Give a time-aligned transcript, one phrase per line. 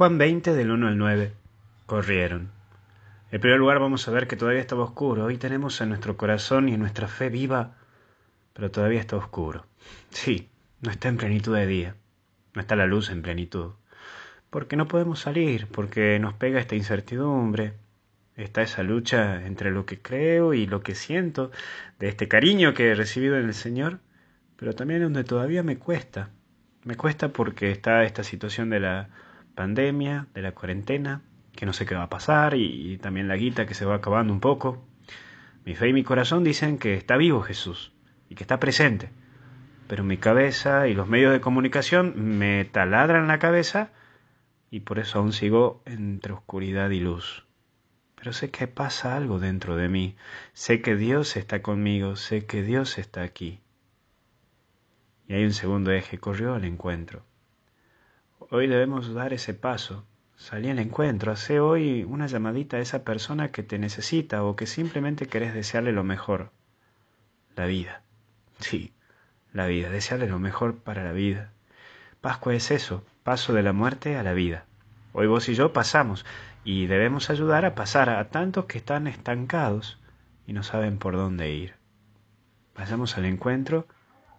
[0.00, 1.32] Juan 20 del 1 al 9.
[1.84, 2.48] Corrieron.
[3.30, 5.26] En primer lugar vamos a ver que todavía estaba oscuro.
[5.26, 7.76] Hoy tenemos en nuestro corazón y en nuestra fe viva,
[8.54, 9.66] pero todavía está oscuro.
[10.08, 10.48] Sí,
[10.80, 11.96] no está en plenitud de día.
[12.54, 13.72] No está la luz en plenitud.
[14.48, 17.74] Porque no podemos salir, porque nos pega esta incertidumbre.
[18.36, 21.50] Está esa lucha entre lo que creo y lo que siento,
[21.98, 23.98] de este cariño que he recibido en el Señor,
[24.56, 26.30] pero también donde todavía me cuesta.
[26.84, 29.10] Me cuesta porque está esta situación de la
[29.60, 31.20] pandemia, de la cuarentena,
[31.54, 34.32] que no sé qué va a pasar, y, también la guita que se va acabando
[34.32, 34.82] un poco.
[35.66, 37.92] Mi fe y mi corazón dicen que está vivo Jesús
[38.30, 39.10] y que está presente,
[39.86, 43.90] pero mi cabeza y los medios de comunicación me taladran la cabeza
[44.70, 47.44] y por eso aún sigo entre oscuridad y luz.
[48.14, 50.16] Pero sé que pasa algo dentro de mí,
[50.54, 53.60] sé que Dios está conmigo, sé que Dios está aquí.
[55.28, 57.26] Y hay un segundo eje, corrió al encuentro.
[58.48, 63.52] Hoy debemos dar ese paso, salir al encuentro, hacer hoy una llamadita a esa persona
[63.52, 66.50] que te necesita o que simplemente querés desearle lo mejor.
[67.54, 68.02] La vida.
[68.58, 68.94] Sí,
[69.52, 71.52] la vida, desearle lo mejor para la vida.
[72.22, 74.64] Pascua es eso, paso de la muerte a la vida.
[75.12, 76.24] Hoy vos y yo pasamos
[76.64, 80.00] y debemos ayudar a pasar a tantos que están estancados
[80.46, 81.74] y no saben por dónde ir.
[82.74, 83.86] Vayamos al encuentro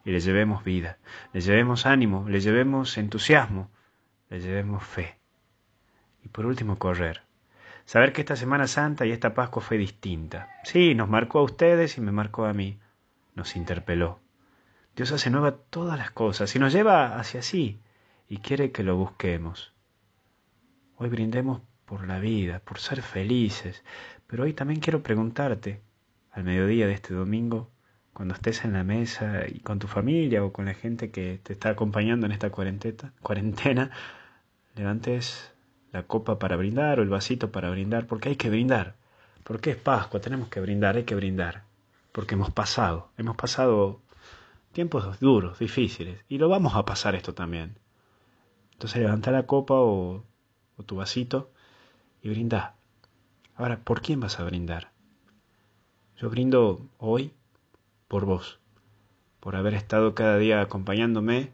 [0.03, 0.97] y le llevemos vida,
[1.33, 3.69] le llevemos ánimo, le llevemos entusiasmo,
[4.31, 5.17] le llevemos fe.
[6.23, 7.21] Y por último, correr.
[7.85, 10.49] Saber que esta Semana Santa y esta Pascua fue distinta.
[10.63, 12.79] Sí, nos marcó a ustedes y me marcó a mí.
[13.35, 14.19] Nos interpeló.
[14.95, 17.81] Dios hace nueva todas las cosas y nos lleva hacia sí
[18.29, 19.73] y quiere que lo busquemos.
[20.95, 23.83] Hoy brindemos por la vida, por ser felices,
[24.27, 25.81] pero hoy también quiero preguntarte,
[26.31, 27.69] al mediodía de este domingo,
[28.13, 31.51] cuando estés en la mesa y con tu familia o con la gente que te
[31.51, 33.91] está acompañando en esta cuarentena,
[34.75, 35.51] levantes
[35.91, 38.95] la copa para brindar o el vasito para brindar, porque hay que brindar.
[39.43, 41.63] Porque es Pascua, tenemos que brindar, hay que brindar.
[42.11, 44.01] Porque hemos pasado, hemos pasado
[44.71, 47.77] tiempos duros, difíciles, y lo vamos a pasar esto también.
[48.73, 50.23] Entonces levanta la copa o,
[50.85, 51.51] tu vasito
[52.23, 52.75] y brinda.
[53.55, 54.91] Ahora, ¿por quién vas a brindar?
[56.17, 57.33] Yo brindo hoy
[58.07, 58.59] por vos,
[59.39, 61.51] por haber estado cada día acompañándome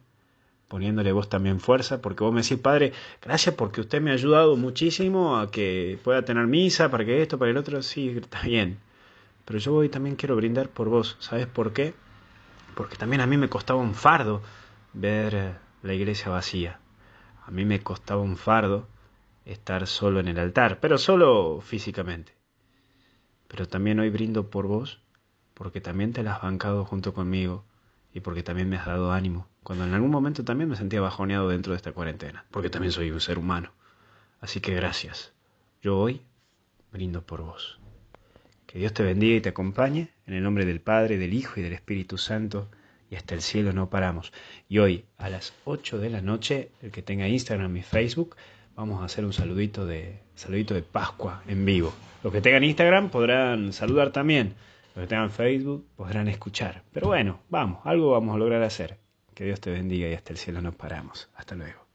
[0.67, 4.55] poniéndole vos también fuerza, porque vos me decís, Padre, gracias porque usted me ha ayudado
[4.57, 8.79] muchísimo a que pueda tener misa, para que esto, para el otro, sí, está bien.
[9.45, 11.93] Pero yo hoy también quiero brindar por vos, ¿sabes por qué?
[12.75, 14.41] Porque también a mí me costaba un fardo
[14.93, 16.79] ver eh, la iglesia vacía.
[17.45, 18.87] A mí me costaba un fardo
[19.45, 22.33] estar solo en el altar, pero solo físicamente.
[23.47, 24.99] Pero también hoy brindo por vos,
[25.53, 27.63] porque también te la has bancado junto conmigo
[28.13, 31.49] y porque también me has dado ánimo cuando en algún momento también me sentía bajoneado
[31.49, 33.73] dentro de esta cuarentena, porque también soy un ser humano.
[34.39, 35.33] Así que gracias.
[35.81, 36.21] Yo hoy
[36.93, 37.77] brindo por vos.
[38.65, 41.63] Que Dios te bendiga y te acompañe, en el nombre del Padre, del Hijo y
[41.63, 42.69] del Espíritu Santo,
[43.11, 44.31] y hasta el cielo no paramos.
[44.69, 48.37] Y hoy a las 8 de la noche, el que tenga Instagram y Facebook,
[48.77, 51.93] vamos a hacer un saludito de, saludito de Pascua en vivo.
[52.23, 54.53] Los que tengan Instagram podrán saludar también.
[54.95, 56.83] Los que tengan Facebook podrán escuchar.
[56.93, 59.05] Pero bueno, vamos, algo vamos a lograr hacer.
[59.37, 61.29] Que Dios te bendiga y hasta el cielo nos paramos.
[61.35, 61.86] Hasta luego.